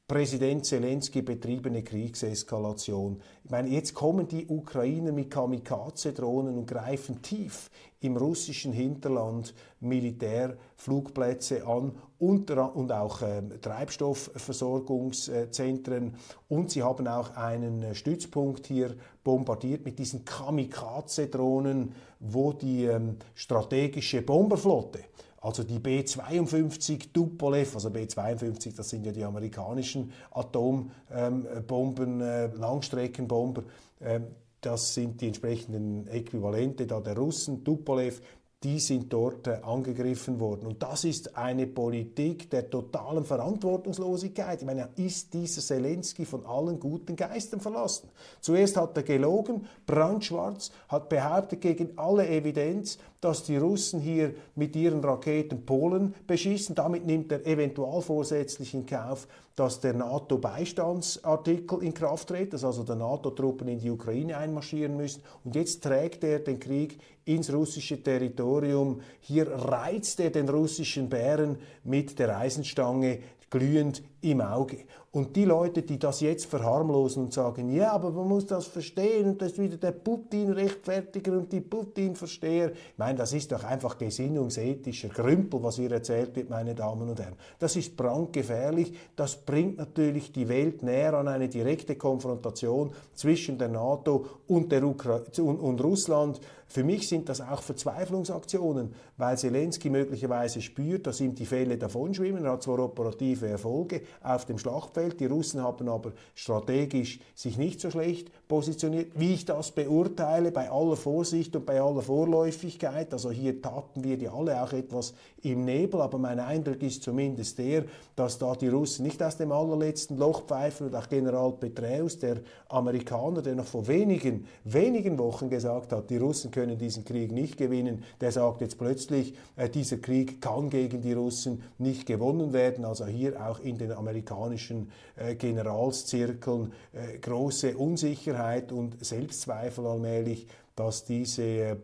[0.09, 3.21] Präsident Zelensky betriebene Kriegseskalation.
[3.43, 7.69] Ich meine, jetzt kommen die Ukrainer mit Kamikaze-Drohnen und greifen tief
[7.99, 16.15] im russischen Hinterland Militärflugplätze an und, und auch äh, Treibstoffversorgungszentren.
[16.47, 24.23] Und sie haben auch einen Stützpunkt hier bombardiert mit diesen Kamikaze-Drohnen, wo die ähm, strategische
[24.23, 25.01] Bomberflotte
[25.41, 33.63] also die B-52 Tupolev, also B-52, das sind ja die amerikanischen Atombomben, äh, Langstreckenbomber,
[33.99, 34.19] äh,
[34.61, 38.21] das sind die entsprechenden Äquivalente da der Russen, Tupolev,
[38.63, 40.67] die sind dort äh, angegriffen worden.
[40.67, 44.59] Und das ist eine Politik der totalen Verantwortungslosigkeit.
[44.59, 48.09] Ich meine, ist dieser Zelensky von allen guten Geistern verlassen?
[48.41, 54.75] Zuerst hat er gelogen, brandschwarz, hat behauptet gegen alle Evidenz, dass die Russen hier mit
[54.75, 56.75] ihren Raketen Polen beschießen.
[56.75, 62.83] Damit nimmt er eventuell vorsätzlich in Kauf, dass der NATO-Beistandsartikel in Kraft tritt, dass also
[62.83, 65.21] die NATO-Truppen in die Ukraine einmarschieren müssen.
[65.43, 69.01] Und jetzt trägt er den Krieg ins russische Territorium.
[69.19, 74.79] Hier reizt er den russischen Bären mit der Eisenstange glühend im Auge.
[75.11, 79.29] Und die Leute, die das jetzt verharmlosen und sagen, ja, aber man muss das verstehen
[79.29, 82.71] und das ist wieder der Putin-Rechtfertiger und die Putin-Versteher.
[82.73, 87.19] Ich meine, das ist doch einfach gesinnungsethischer Grümpel, was hier erzählt wird, meine Damen und
[87.19, 87.37] Herren.
[87.57, 88.93] Das ist brandgefährlich.
[89.15, 94.83] Das bringt natürlich die Welt näher an eine direkte Konfrontation zwischen der NATO und, der
[94.83, 96.39] Ukra und, und Russland.
[96.71, 102.45] Für mich sind das auch Verzweiflungsaktionen, weil Zelensky möglicherweise spürt, dass ihm die Fälle davonschwimmen.
[102.45, 107.81] Er hat zwar operative Erfolge auf dem Schlachtfeld, die Russen haben aber strategisch sich nicht
[107.81, 109.13] so schlecht positioniert.
[109.15, 114.17] Wie ich das beurteile, bei aller Vorsicht und bei aller Vorläufigkeit, also hier taten wir
[114.17, 118.67] die alle auch etwas im Nebel, aber mein Eindruck ist zumindest der, dass da die
[118.67, 123.65] Russen nicht aus dem allerletzten Loch pfeifen und auch General Petraeus, der Amerikaner, der noch
[123.65, 128.61] vor wenigen, wenigen Wochen gesagt hat, die Russen können diesen Krieg nicht gewinnen, der sagt
[128.61, 132.85] jetzt plötzlich, äh, dieser Krieg kann gegen die Russen nicht gewonnen werden.
[132.85, 140.47] Also hier auch in den amerikanischen äh, Generalszirkeln äh, große Unsicherheit und Selbstzweifel allmählich,
[140.79, 141.75] dass diese äh,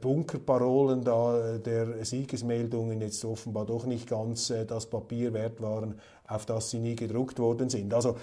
[0.00, 6.00] Bunkerparolen da äh, der Siegesmeldungen jetzt offenbar doch nicht ganz äh, das Papier wert waren,
[6.26, 7.92] auf das sie nie gedruckt worden sind.
[7.94, 8.16] Also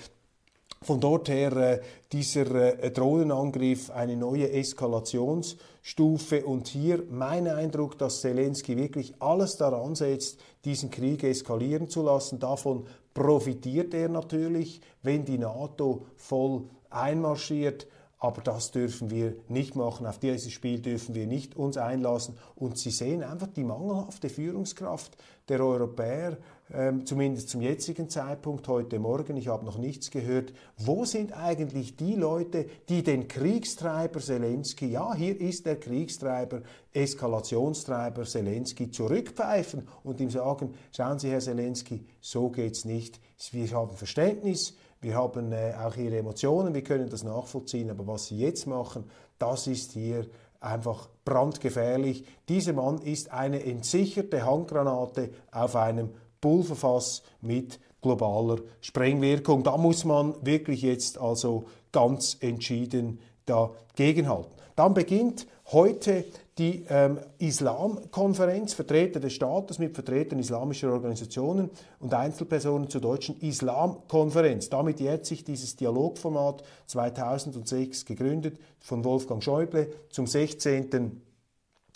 [0.83, 8.21] von dort her äh, dieser äh, Drohnenangriff eine neue Eskalationsstufe und hier mein Eindruck, dass
[8.21, 12.39] Zelensky wirklich alles daran setzt, diesen Krieg eskalieren zu lassen.
[12.39, 17.87] Davon profitiert er natürlich, wenn die NATO voll einmarschiert.
[18.23, 20.05] Aber das dürfen wir nicht machen.
[20.05, 22.37] Auf dieses Spiel dürfen wir nicht uns einlassen.
[22.55, 25.17] Und Sie sehen einfach die mangelhafte Führungskraft
[25.49, 26.37] der Europäer
[26.73, 31.97] ähm, zumindest zum jetzigen Zeitpunkt, heute Morgen, ich habe noch nichts gehört, wo sind eigentlich
[31.97, 36.61] die Leute, die den Kriegstreiber Zelensky, ja, hier ist der Kriegstreiber,
[36.93, 43.19] Eskalationstreiber Zelensky, zurückpfeifen und ihm sagen, schauen Sie, Herr Zelensky, so geht's nicht.
[43.51, 48.27] Wir haben Verständnis, wir haben äh, auch Ihre Emotionen, wir können das nachvollziehen, aber was
[48.27, 49.03] Sie jetzt machen,
[49.37, 50.25] das ist hier
[50.61, 52.25] einfach brandgefährlich.
[52.47, 59.63] Dieser Mann ist eine entsicherte Handgranate auf einem Pulverfass mit globaler Sprengwirkung.
[59.63, 64.51] Da muss man wirklich jetzt also ganz entschieden dagegenhalten.
[64.75, 66.25] Dann beginnt heute
[66.57, 74.69] die ähm, Islamkonferenz, Vertreter des Staates mit Vertretern islamischer Organisationen und Einzelpersonen zur deutschen Islamkonferenz.
[74.69, 81.21] Damit jährt sich dieses Dialogformat 2006 gegründet von Wolfgang Schäuble zum 16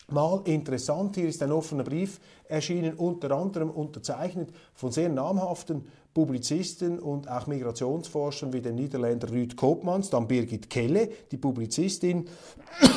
[0.09, 5.85] Mal interessant, hier ist ein offener Brief erschienen, unter anderem unterzeichnet von sehr namhaften
[6.17, 12.27] Publizisten und auch Migrationsforschern wie dem Niederländer Rüd Koopmans, dann Birgit Kelle, die Publizistin,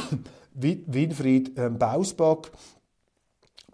[0.54, 2.50] Winfried ähm, Bausback,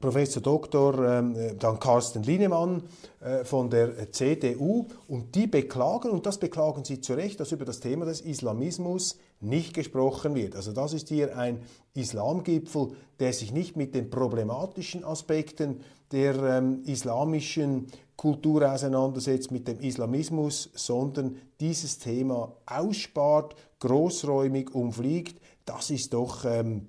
[0.00, 0.98] Professor Dr.
[0.98, 2.82] Ähm, äh, dann Carsten Linemann
[3.20, 7.64] äh, von der CDU und die beklagen, und das beklagen sie zu Recht, dass über
[7.64, 10.56] das Thema des Islamismus nicht gesprochen wird.
[10.56, 11.60] Also das ist hier ein
[11.94, 19.80] Islamgipfel, der sich nicht mit den problematischen Aspekten der ähm, islamischen Kultur auseinandersetzt, mit dem
[19.80, 25.40] Islamismus, sondern dieses Thema ausspart, großräumig umfliegt.
[25.64, 26.88] Das ist doch ähm,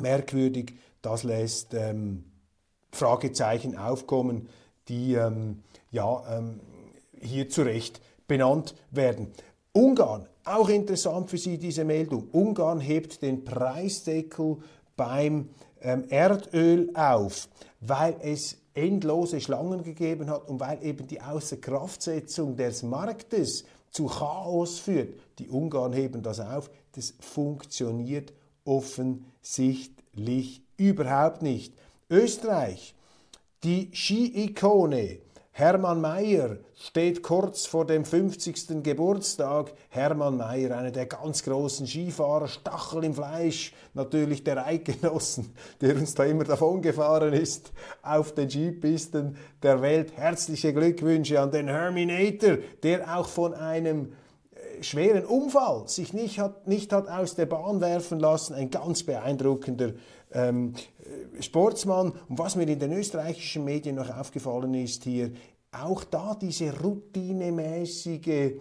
[0.00, 2.24] merkwürdig das lässt ähm,
[2.92, 4.48] Fragezeichen aufkommen,
[4.88, 6.60] die ähm, ja, ähm,
[7.20, 9.32] hier zu Recht benannt werden.
[9.72, 12.28] Ungarn, auch interessant für Sie diese Meldung.
[12.30, 14.58] Ungarn hebt den Preisdeckel
[14.96, 15.48] beim
[15.82, 17.48] ähm, Erdöl auf,
[17.80, 24.78] weil es endlose Schlangen gegeben hat und weil eben die Außerkraftsetzung des Marktes zu Chaos
[24.78, 25.14] führt.
[25.38, 26.70] Die Ungarn heben das auf.
[26.92, 28.32] Das funktioniert
[28.64, 31.74] offensichtlich Überhaupt nicht.
[32.10, 32.94] Österreich,
[33.62, 35.20] die Ski-Ikone
[35.54, 38.82] Hermann Mayer steht kurz vor dem 50.
[38.82, 39.74] Geburtstag.
[39.90, 46.14] Hermann Mayer, einer der ganz großen Skifahrer, Stachel im Fleisch, natürlich der Eidgenossen, der uns
[46.14, 50.16] da immer davon gefahren ist auf den Skipisten der Welt.
[50.16, 54.14] Herzliche Glückwünsche an den Herminator, der auch von einem
[54.80, 58.54] schweren Unfall sich nicht hat, nicht hat aus der Bahn werfen lassen.
[58.54, 59.92] Ein ganz beeindruckender
[60.34, 60.74] ähm,
[61.38, 62.12] äh, Sportsmann.
[62.28, 65.30] Und was mir in den österreichischen Medien noch aufgefallen ist hier,
[65.72, 68.52] auch da diese routinemäßige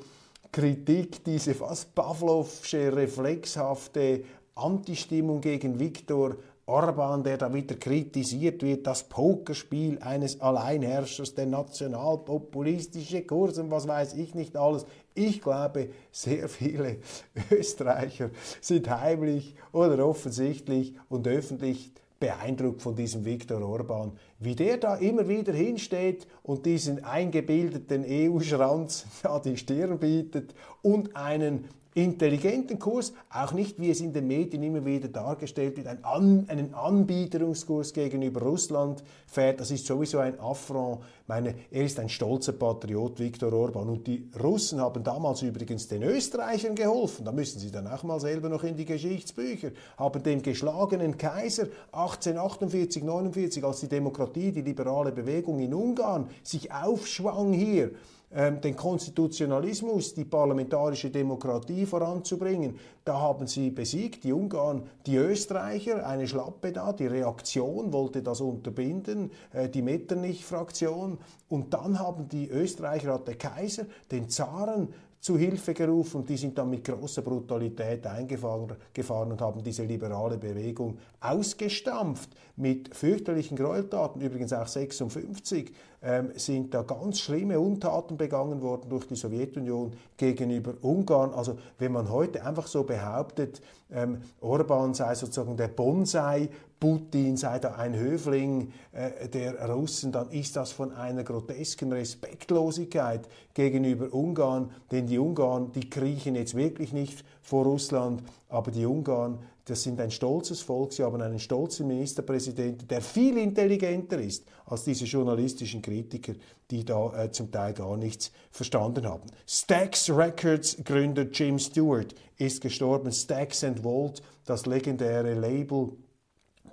[0.52, 4.24] Kritik, diese fast Pavlovsche, reflexhafte
[4.56, 13.24] Antistimmung gegen Viktor Orban, der da wieder kritisiert wird, das Pokerspiel eines Alleinherrschers, der nationalpopulistische
[13.24, 14.86] Kurs und was weiß ich nicht alles.
[15.14, 16.98] Ich glaube, sehr viele
[17.52, 18.30] Österreicher
[18.62, 21.92] sind heimlich oder offensichtlich und öffentlich
[22.22, 29.06] beeindruckt von diesem Viktor Orban, wie der da immer wieder hinsteht und diesen eingebildeten EU-Schranz
[29.24, 34.64] da die Stirn bietet und einen intelligenten Kurs, auch nicht, wie es in den Medien
[34.64, 39.60] immer wieder dargestellt wird, einen, An einen Anbieterungskurs gegenüber Russland fährt.
[39.60, 41.02] Das ist sowieso ein Affront.
[41.24, 43.90] Ich meine, er ist ein stolzer Patriot, Viktor Orban.
[43.90, 47.26] Und die Russen haben damals übrigens den Österreichern geholfen.
[47.26, 49.72] Da müssen sie dann auch mal selber noch in die Geschichtsbücher.
[49.98, 56.72] Haben dem geschlagenen Kaiser 1848, 49, als die Demokratie, die liberale Bewegung in Ungarn sich
[56.72, 57.92] aufschwang hier,
[58.34, 62.78] den Konstitutionalismus, die parlamentarische Demokratie voranzubringen.
[63.04, 68.40] Da haben sie besiegt, die Ungarn, die Österreicher, eine Schlappe da, die Reaktion wollte das
[68.40, 71.18] unterbinden, äh, die Metternich-Fraktion.
[71.50, 76.36] Und dann haben die Österreicher, hat der Kaiser, den Zaren zu Hilfe gerufen und die
[76.36, 83.56] sind dann mit großer Brutalität eingefahren gefahren und haben diese liberale Bewegung ausgestampft mit fürchterlichen
[83.56, 84.20] Gräueltaten.
[84.20, 85.72] Übrigens auch 56
[86.02, 91.34] ähm, sind da ganz schlimme Untaten begangen worden durch die Sowjetunion gegenüber Ungarn.
[91.34, 96.50] Also wenn man heute einfach so behauptet, ähm, Orban sei sozusagen der Bonsai
[96.82, 103.30] Putin sei da ein Höfling äh, der Russen, dann ist das von einer grotesken Respektlosigkeit
[103.54, 109.38] gegenüber Ungarn, denn die Ungarn, die kriechen jetzt wirklich nicht vor Russland, aber die Ungarn,
[109.72, 114.84] das sind ein stolzes Volk, sie haben einen stolzen Ministerpräsidenten, der viel intelligenter ist als
[114.84, 116.34] diese journalistischen Kritiker,
[116.70, 119.30] die da äh, zum Teil gar nichts verstanden haben.
[119.48, 123.14] Stax Records Gründer Jim Stewart ist gestorben.
[123.14, 125.94] Stax and Vault, das legendäre Label,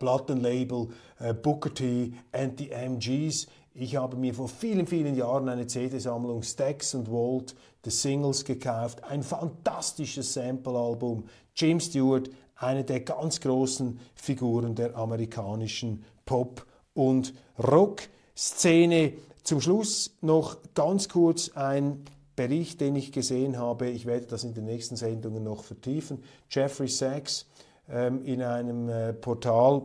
[0.01, 0.89] Plattenlabel
[1.21, 3.47] äh, Booker T and the MGs.
[3.75, 9.05] Ich habe mir vor vielen, vielen Jahren eine CD-Sammlung Stax and Walt, The Singles gekauft.
[9.05, 11.27] Ein fantastisches Sample-Album.
[11.55, 12.29] Jim Stewart,
[12.59, 19.15] eine der ganz großen Figuren der amerikanischen Pop- und Rock-Szene.
[19.45, 22.05] Zum Schluss noch ganz kurz ein
[22.37, 23.89] Bericht, den ich gesehen habe.
[23.89, 26.23] Ich werde das in den nächsten Sendungen noch vertiefen.
[26.51, 27.47] Jeffrey Sachs
[27.89, 29.83] ähm, in einem äh, Portal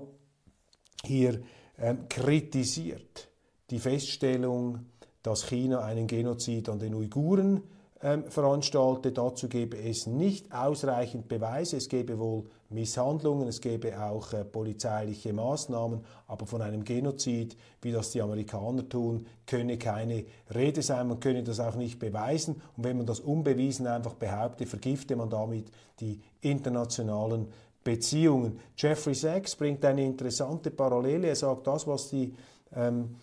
[1.04, 1.42] hier
[1.80, 3.30] ähm, kritisiert
[3.70, 4.86] die Feststellung,
[5.24, 7.64] dass China einen Genozid an den Uiguren
[8.02, 9.18] ähm, veranstaltet.
[9.18, 11.78] Dazu gebe es nicht ausreichend Beweise.
[11.78, 12.44] Es gebe wohl
[12.74, 18.88] Misshandlungen, es gebe auch äh, polizeiliche Maßnahmen, aber von einem Genozid, wie das die Amerikaner
[18.88, 21.08] tun, könne keine Rede sein.
[21.08, 22.62] Man könne das auch nicht beweisen.
[22.76, 25.66] Und wenn man das unbewiesen einfach behaupte, vergifte man damit
[26.00, 27.48] die internationalen
[27.84, 28.60] Beziehungen.
[28.78, 31.28] Jeffrey Sachs bringt eine interessante Parallele.
[31.28, 32.34] Er sagt, das, was die
[32.76, 33.16] ähm,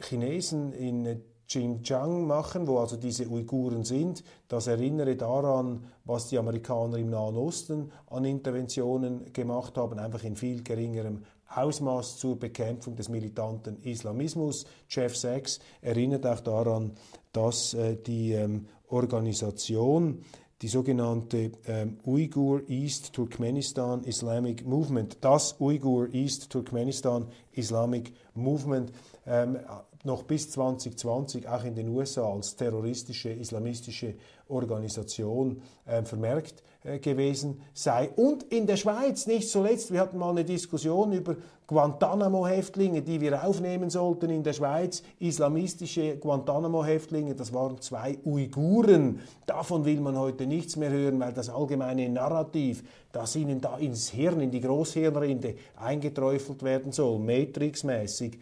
[0.00, 6.96] Chinesen in Xinjiang machen, wo also diese Uiguren sind, das erinnere daran, was die Amerikaner
[6.98, 11.22] im Nahen Osten an Interventionen gemacht haben, einfach in viel geringerem
[11.54, 14.66] Ausmaß zur Bekämpfung des militanten Islamismus.
[14.88, 16.92] Jeff Sachs erinnert auch daran,
[17.32, 20.24] dass äh, die ähm, Organisation
[20.62, 28.90] die sogenannte ähm, Uyghur East Turkmenistan Islamic Movement, das Uyghur East Turkmenistan Islamic Movement,
[29.26, 29.58] ähm,
[30.04, 34.14] noch bis 2020 auch in den USA als terroristische islamistische
[34.48, 38.10] Organisation äh, vermerkt äh, gewesen sei.
[38.14, 41.36] Und in der Schweiz, nicht zuletzt, wir hatten mal eine Diskussion über
[41.66, 49.20] Guantanamo-Häftlinge, die wir aufnehmen sollten in der Schweiz, islamistische Guantanamo-Häftlinge, das waren zwei Uiguren.
[49.46, 54.10] Davon will man heute nichts mehr hören, weil das allgemeine Narrativ, das ihnen da ins
[54.10, 58.38] Hirn, in die Großhirnrinde eingeträufelt werden soll, Matrix-mäßig,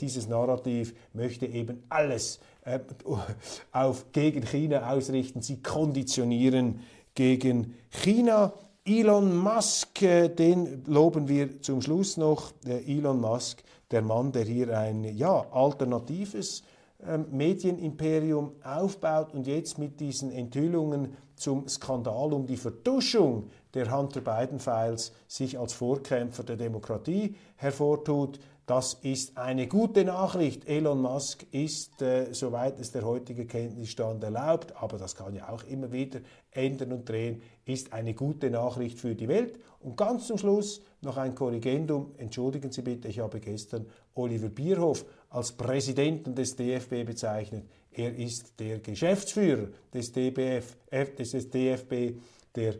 [0.00, 2.80] dieses Narrativ möchte eben alles äh,
[3.72, 5.42] auf, gegen China ausrichten.
[5.42, 6.80] Sie konditionieren
[7.14, 8.52] gegen China.
[8.84, 12.52] Elon Musk, äh, den loben wir zum Schluss noch.
[12.64, 16.62] Elon Musk, der Mann, der hier ein ja, alternatives
[17.06, 24.20] ähm, Medienimperium aufbaut und jetzt mit diesen Enthüllungen zum Skandal um die Vertuschung der Hunter
[24.20, 28.38] Biden-Files sich als Vorkämpfer der Demokratie hervortut.
[28.70, 30.68] Das ist eine gute Nachricht.
[30.68, 35.64] Elon Musk ist, äh, soweit es der heutige Kenntnisstand erlaubt, aber das kann ja auch
[35.64, 36.20] immer wieder
[36.52, 39.58] ändern und drehen, ist eine gute Nachricht für die Welt.
[39.80, 42.12] Und ganz zum Schluss noch ein Korrigendum.
[42.16, 47.64] Entschuldigen Sie bitte, ich habe gestern Oliver Bierhoff als Präsidenten des DFB bezeichnet.
[47.90, 50.76] Er ist der Geschäftsführer des, DBF,
[51.18, 52.20] des DFB,
[52.54, 52.76] der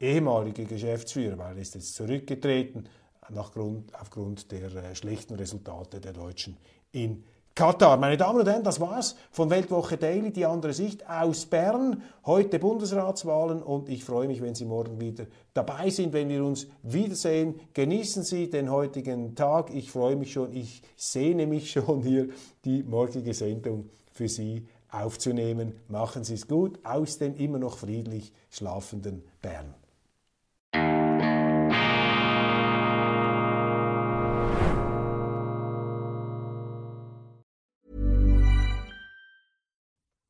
[0.00, 2.88] ehemalige Geschäftsführer, weil er ist jetzt zurückgetreten
[3.32, 6.56] nach Grund, aufgrund der äh, schlechten Resultate der Deutschen
[6.92, 7.24] in
[7.54, 7.96] Katar.
[7.96, 12.02] Meine Damen und Herren, das war's von Weltwoche Daily, die andere Sicht aus Bern.
[12.24, 16.68] Heute Bundesratswahlen und ich freue mich, wenn Sie morgen wieder dabei sind, wenn wir uns
[16.82, 17.60] wiedersehen.
[17.74, 19.74] Genießen Sie den heutigen Tag.
[19.74, 22.28] Ich freue mich schon, ich sehne mich schon hier,
[22.64, 25.74] die morgige Sendung für Sie aufzunehmen.
[25.88, 29.74] Machen Sie es gut aus dem immer noch friedlich schlafenden Bern.